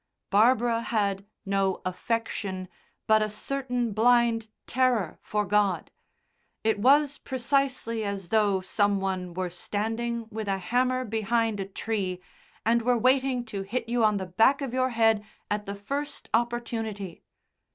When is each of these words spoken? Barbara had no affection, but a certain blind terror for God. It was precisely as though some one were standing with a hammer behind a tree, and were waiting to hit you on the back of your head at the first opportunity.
Barbara 0.31 0.81
had 0.81 1.27
no 1.45 1.79
affection, 1.85 2.67
but 3.05 3.21
a 3.21 3.29
certain 3.29 3.91
blind 3.93 4.47
terror 4.65 5.19
for 5.21 5.45
God. 5.45 5.91
It 6.63 6.79
was 6.79 7.19
precisely 7.19 8.03
as 8.03 8.29
though 8.29 8.61
some 8.61 8.99
one 8.99 9.35
were 9.35 9.51
standing 9.51 10.25
with 10.31 10.47
a 10.47 10.57
hammer 10.57 11.05
behind 11.05 11.59
a 11.59 11.65
tree, 11.67 12.19
and 12.65 12.81
were 12.81 12.97
waiting 12.97 13.45
to 13.53 13.61
hit 13.61 13.87
you 13.87 14.03
on 14.03 14.17
the 14.17 14.25
back 14.25 14.59
of 14.63 14.73
your 14.73 14.89
head 14.89 15.23
at 15.51 15.67
the 15.67 15.75
first 15.75 16.29
opportunity. 16.33 17.21